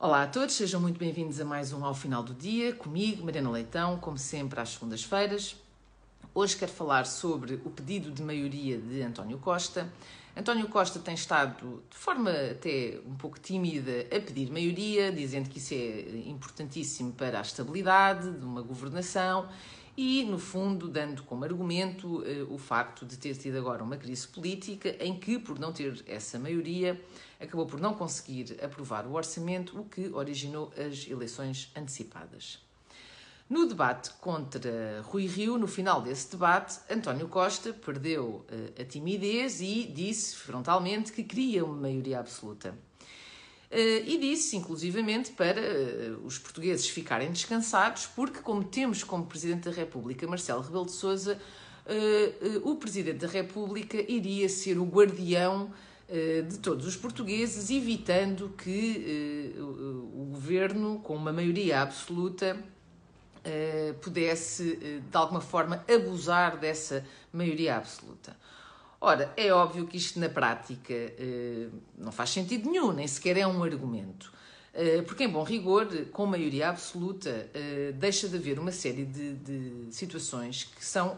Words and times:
Olá 0.00 0.22
a 0.22 0.26
todos, 0.28 0.54
sejam 0.54 0.80
muito 0.80 0.96
bem-vindos 0.96 1.40
a 1.40 1.44
mais 1.44 1.72
um 1.72 1.84
Ao 1.84 1.92
Final 1.92 2.22
do 2.22 2.32
Dia, 2.32 2.72
comigo, 2.72 3.24
Mariana 3.24 3.50
Leitão, 3.50 3.98
como 3.98 4.16
sempre 4.16 4.60
às 4.60 4.68
segundas-feiras. 4.68 5.56
Hoje 6.32 6.56
quero 6.56 6.70
falar 6.70 7.04
sobre 7.04 7.54
o 7.64 7.70
pedido 7.70 8.12
de 8.12 8.22
maioria 8.22 8.78
de 8.78 9.02
António 9.02 9.38
Costa. 9.38 9.92
António 10.36 10.68
Costa 10.68 11.00
tem 11.00 11.14
estado, 11.14 11.82
de 11.90 11.96
forma 11.96 12.30
até 12.30 13.00
um 13.04 13.16
pouco 13.16 13.40
tímida, 13.40 14.02
a 14.02 14.20
pedir 14.20 14.52
maioria, 14.52 15.10
dizendo 15.10 15.48
que 15.48 15.58
isso 15.58 15.74
é 15.74 16.28
importantíssimo 16.28 17.12
para 17.12 17.40
a 17.40 17.42
estabilidade 17.42 18.30
de 18.30 18.44
uma 18.44 18.62
governação 18.62 19.48
e, 20.00 20.22
no 20.22 20.38
fundo, 20.38 20.86
dando 20.86 21.24
como 21.24 21.44
argumento 21.44 22.20
uh, 22.20 22.54
o 22.54 22.56
facto 22.56 23.04
de 23.04 23.18
ter 23.18 23.34
tido 23.34 23.58
agora 23.58 23.82
uma 23.82 23.96
crise 23.96 24.28
política 24.28 24.94
em 25.00 25.18
que, 25.18 25.40
por 25.40 25.58
não 25.58 25.72
ter 25.72 26.04
essa 26.06 26.38
maioria, 26.38 27.02
acabou 27.40 27.66
por 27.66 27.80
não 27.80 27.92
conseguir 27.94 28.56
aprovar 28.62 29.08
o 29.08 29.14
orçamento, 29.14 29.76
o 29.76 29.84
que 29.84 30.08
originou 30.10 30.72
as 30.78 31.08
eleições 31.08 31.72
antecipadas. 31.74 32.60
No 33.50 33.66
debate 33.66 34.10
contra 34.20 35.02
Rui 35.02 35.26
Rio, 35.26 35.58
no 35.58 35.66
final 35.66 36.00
desse 36.00 36.30
debate, 36.30 36.78
António 36.88 37.26
Costa 37.26 37.72
perdeu 37.72 38.46
uh, 38.48 38.80
a 38.80 38.84
timidez 38.84 39.60
e 39.60 39.82
disse 39.84 40.36
frontalmente 40.36 41.10
que 41.10 41.24
queria 41.24 41.64
uma 41.64 41.74
maioria 41.74 42.20
absoluta. 42.20 42.72
Uh, 43.70 44.00
e 44.06 44.16
disse, 44.16 44.56
inclusivamente, 44.56 45.32
para 45.32 45.60
uh, 45.60 46.24
os 46.24 46.38
portugueses 46.38 46.88
ficarem 46.88 47.30
descansados, 47.30 48.06
porque, 48.06 48.38
como 48.38 48.64
temos 48.64 49.04
como 49.04 49.26
Presidente 49.26 49.68
da 49.68 49.70
República 49.70 50.26
Marcelo 50.26 50.62
Rebelo 50.62 50.86
de 50.86 50.92
Sousa, 50.92 51.38
uh, 51.86 52.70
o 52.70 52.76
Presidente 52.76 53.18
da 53.18 53.28
República 53.28 53.98
iria 54.10 54.48
ser 54.48 54.78
o 54.78 54.84
guardião 54.84 55.70
de 56.48 56.58
todos 56.60 56.86
os 56.86 56.96
portugueses, 56.96 57.68
evitando 57.68 58.54
que 58.56 59.54
o 59.60 60.30
governo, 60.32 61.00
com 61.00 61.14
uma 61.14 61.30
maioria 61.30 61.82
absoluta, 61.82 62.58
pudesse, 64.00 65.02
de 65.06 65.14
alguma 65.14 65.42
forma, 65.42 65.84
abusar 65.86 66.56
dessa 66.56 67.04
maioria 67.30 67.76
absoluta. 67.76 68.34
Ora, 69.00 69.32
é 69.36 69.52
óbvio 69.52 69.86
que 69.86 69.96
isto 69.96 70.18
na 70.18 70.28
prática 70.28 70.92
eh, 70.92 71.68
não 71.96 72.10
faz 72.10 72.30
sentido 72.30 72.68
nenhum, 72.68 72.92
nem 72.92 73.06
sequer 73.06 73.36
é 73.36 73.46
um 73.46 73.62
argumento. 73.62 74.32
Eh, 74.74 75.02
porque, 75.02 75.24
em 75.24 75.28
bom 75.28 75.44
rigor, 75.44 75.86
com 76.12 76.26
maioria 76.26 76.68
absoluta, 76.68 77.48
eh, 77.54 77.92
deixa 77.94 78.28
de 78.28 78.36
haver 78.36 78.58
uma 78.58 78.72
série 78.72 79.04
de, 79.04 79.34
de 79.34 79.94
situações 79.94 80.64
que 80.64 80.84
são 80.84 81.16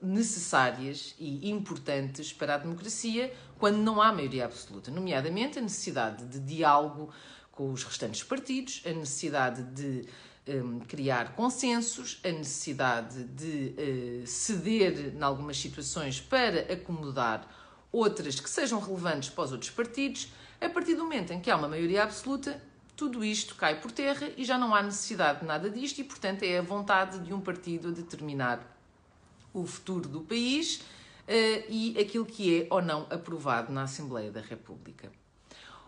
necessárias 0.00 1.14
e 1.18 1.48
importantes 1.48 2.32
para 2.32 2.56
a 2.56 2.58
democracia 2.58 3.32
quando 3.58 3.76
não 3.78 4.02
há 4.02 4.12
maioria 4.12 4.44
absoluta, 4.44 4.90
nomeadamente 4.90 5.58
a 5.58 5.62
necessidade 5.62 6.26
de 6.26 6.40
diálogo 6.40 7.10
com 7.52 7.72
os 7.72 7.84
restantes 7.84 8.22
partidos, 8.22 8.82
a 8.84 8.90
necessidade 8.90 9.62
de 9.62 10.04
um, 10.48 10.80
criar 10.80 11.34
consensos, 11.34 12.20
a 12.24 12.28
necessidade 12.28 13.24
de 13.24 13.74
uh, 14.22 14.26
ceder 14.26 15.14
em 15.14 15.22
algumas 15.22 15.56
situações 15.56 16.20
para 16.20 16.72
acomodar 16.72 17.48
outras 17.92 18.40
que 18.40 18.50
sejam 18.50 18.80
relevantes 18.80 19.28
para 19.28 19.44
os 19.44 19.52
outros 19.52 19.70
partidos. 19.70 20.32
A 20.60 20.68
partir 20.68 20.94
do 20.94 21.04
momento 21.04 21.32
em 21.32 21.40
que 21.40 21.50
há 21.50 21.56
uma 21.56 21.68
maioria 21.68 22.02
absoluta, 22.02 22.60
tudo 22.96 23.24
isto 23.24 23.54
cai 23.54 23.80
por 23.80 23.90
terra 23.90 24.30
e 24.36 24.44
já 24.44 24.58
não 24.58 24.74
há 24.74 24.82
necessidade 24.82 25.40
de 25.40 25.46
nada 25.46 25.70
disto, 25.70 25.98
e 26.00 26.04
portanto 26.04 26.42
é 26.42 26.58
a 26.58 26.62
vontade 26.62 27.18
de 27.20 27.32
um 27.32 27.40
partido 27.40 27.88
a 27.88 27.92
determinar 27.92 28.68
o 29.52 29.66
futuro 29.66 30.08
do 30.08 30.22
país 30.22 30.76
uh, 30.76 31.64
e 31.68 31.96
aquilo 32.00 32.24
que 32.24 32.62
é 32.62 32.66
ou 32.70 32.82
não 32.82 33.06
aprovado 33.10 33.72
na 33.72 33.82
Assembleia 33.82 34.30
da 34.30 34.40
República. 34.40 35.10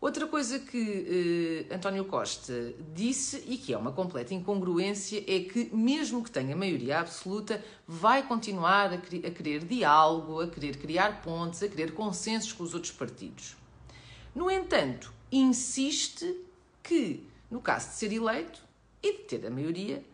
Outra 0.00 0.28
coisa 0.28 0.60
que 0.60 1.66
eh, 1.68 1.74
António 1.74 2.04
Costa 2.04 2.72
disse 2.94 3.42
e 3.48 3.58
que 3.58 3.74
é 3.74 3.76
uma 3.76 3.90
completa 3.90 4.32
incongruência 4.32 5.24
é 5.26 5.40
que, 5.40 5.74
mesmo 5.74 6.22
que 6.22 6.30
tenha 6.30 6.54
maioria 6.54 7.00
absoluta, 7.00 7.64
vai 7.86 8.22
continuar 8.22 8.92
a, 8.92 8.94
a 8.94 9.30
querer 9.30 9.64
diálogo, 9.64 10.40
a 10.40 10.46
querer 10.46 10.76
criar 10.76 11.20
pontes, 11.20 11.64
a 11.64 11.68
querer 11.68 11.94
consensos 11.94 12.52
com 12.52 12.62
os 12.62 12.74
outros 12.74 12.92
partidos. 12.92 13.56
No 14.32 14.48
entanto, 14.48 15.12
insiste 15.32 16.32
que, 16.80 17.26
no 17.50 17.60
caso 17.60 17.88
de 17.88 17.94
ser 17.94 18.12
eleito 18.12 18.62
e 19.02 19.12
de 19.14 19.18
ter 19.24 19.44
a 19.44 19.50
maioria, 19.50 20.04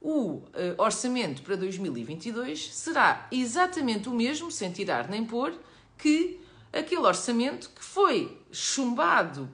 o 0.00 0.42
eh, 0.54 0.74
orçamento 0.78 1.42
para 1.42 1.56
2022 1.56 2.72
será 2.72 3.26
exatamente 3.32 4.08
o 4.08 4.14
mesmo, 4.14 4.52
sem 4.52 4.70
tirar 4.70 5.08
nem 5.08 5.24
pôr, 5.24 5.52
que 5.98 6.45
aquele 6.78 7.00
orçamento 7.00 7.70
que 7.70 7.82
foi 7.82 8.38
chumbado 8.50 9.48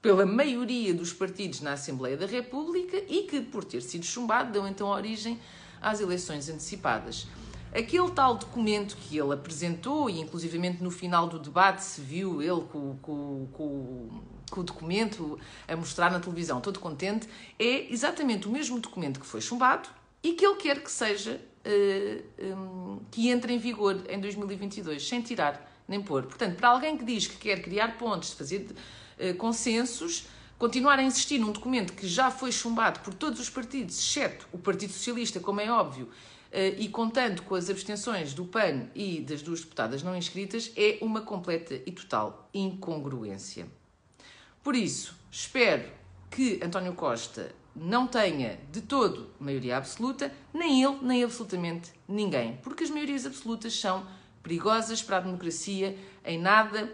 pela 0.00 0.26
maioria 0.26 0.92
dos 0.92 1.12
partidos 1.12 1.60
na 1.60 1.74
Assembleia 1.74 2.16
da 2.16 2.26
República 2.26 2.96
e 3.08 3.22
que, 3.22 3.40
por 3.40 3.62
ter 3.62 3.80
sido 3.80 4.04
chumbado, 4.04 4.52
deu 4.52 4.66
então 4.66 4.88
origem 4.88 5.38
às 5.80 6.00
eleições 6.00 6.48
antecipadas. 6.48 7.28
Aquele 7.72 8.10
tal 8.10 8.34
documento 8.34 8.96
que 8.96 9.16
ele 9.16 9.32
apresentou, 9.32 10.10
e 10.10 10.20
inclusivamente 10.20 10.82
no 10.82 10.90
final 10.90 11.26
do 11.26 11.38
debate 11.38 11.82
se 11.82 12.00
viu 12.00 12.42
ele 12.42 12.60
com, 12.70 12.98
com, 13.00 13.48
com, 13.52 14.22
com 14.50 14.60
o 14.60 14.64
documento 14.64 15.38
a 15.66 15.74
mostrar 15.74 16.10
na 16.10 16.20
televisão, 16.20 16.60
todo 16.60 16.78
contente, 16.78 17.26
é 17.58 17.90
exatamente 17.90 18.46
o 18.46 18.50
mesmo 18.50 18.78
documento 18.78 19.18
que 19.18 19.24
foi 19.24 19.40
chumbado 19.40 19.88
e 20.22 20.34
que 20.34 20.44
ele 20.44 20.56
quer 20.56 20.82
que 20.82 20.90
seja, 20.90 21.40
uh, 21.64 22.44
um, 22.44 23.00
que 23.10 23.30
entre 23.30 23.54
em 23.54 23.58
vigor 23.58 24.02
em 24.08 24.20
2022, 24.20 25.08
sem 25.08 25.22
tirar 25.22 25.71
nem 25.86 26.02
pôr. 26.02 26.24
Portanto, 26.24 26.56
para 26.56 26.68
alguém 26.68 26.96
que 26.96 27.04
diz 27.04 27.26
que 27.26 27.36
quer 27.36 27.62
criar 27.62 27.98
pontos, 27.98 28.32
fazer 28.32 28.66
uh, 28.70 29.34
consensos, 29.36 30.26
continuar 30.58 30.98
a 30.98 31.02
insistir 31.02 31.38
num 31.38 31.52
documento 31.52 31.92
que 31.92 32.06
já 32.06 32.30
foi 32.30 32.52
chumbado 32.52 33.00
por 33.00 33.14
todos 33.14 33.40
os 33.40 33.50
partidos, 33.50 33.98
exceto 33.98 34.46
o 34.52 34.58
Partido 34.58 34.92
Socialista, 34.92 35.40
como 35.40 35.60
é 35.60 35.70
óbvio, 35.70 36.06
uh, 36.06 36.10
e 36.78 36.88
contando 36.88 37.42
com 37.42 37.54
as 37.54 37.68
abstenções 37.68 38.34
do 38.34 38.44
PAN 38.44 38.86
e 38.94 39.20
das 39.20 39.42
duas 39.42 39.60
deputadas 39.60 40.02
não 40.02 40.16
inscritas, 40.16 40.72
é 40.76 40.98
uma 41.00 41.20
completa 41.20 41.74
e 41.74 41.92
total 41.92 42.48
incongruência. 42.54 43.66
Por 44.62 44.76
isso, 44.76 45.16
espero 45.30 45.90
que 46.30 46.60
António 46.62 46.94
Costa 46.94 47.52
não 47.74 48.06
tenha 48.06 48.58
de 48.70 48.82
todo 48.82 49.30
maioria 49.40 49.76
absoluta, 49.76 50.32
nem 50.52 50.82
ele, 50.82 50.98
nem 51.02 51.24
absolutamente 51.24 51.90
ninguém, 52.06 52.58
porque 52.62 52.84
as 52.84 52.90
maiorias 52.90 53.26
absolutas 53.26 53.78
são 53.78 54.06
perigosas 54.42 55.02
para 55.02 55.18
a 55.18 55.20
democracia, 55.20 55.96
em 56.24 56.38
nada 56.38 56.92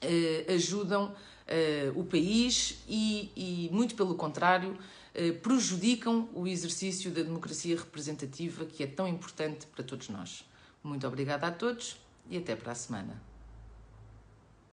eh, 0.00 0.46
ajudam 0.54 1.14
eh, 1.46 1.90
o 1.94 2.04
país 2.04 2.82
e, 2.88 3.30
e, 3.36 3.70
muito 3.72 3.94
pelo 3.94 4.14
contrário, 4.14 4.76
eh, 5.14 5.32
prejudicam 5.32 6.28
o 6.34 6.46
exercício 6.46 7.10
da 7.10 7.22
democracia 7.22 7.76
representativa 7.76 8.64
que 8.64 8.82
é 8.82 8.86
tão 8.86 9.08
importante 9.08 9.66
para 9.66 9.84
todos 9.84 10.08
nós. 10.08 10.44
Muito 10.82 11.06
obrigada 11.06 11.46
a 11.46 11.50
todos 11.50 11.96
e 12.30 12.36
até 12.36 12.54
para 12.54 12.72
a 12.72 12.74
semana. 12.74 13.20